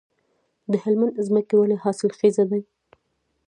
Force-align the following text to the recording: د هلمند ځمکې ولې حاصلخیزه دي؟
د 0.71 0.73
هلمند 0.83 1.15
ځمکې 1.27 1.55
ولې 1.57 1.75
حاصلخیزه 1.83 2.43
دي؟ 2.51 2.61